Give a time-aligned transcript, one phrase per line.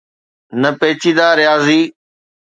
[0.61, 1.81] نه پيچيده رياضي.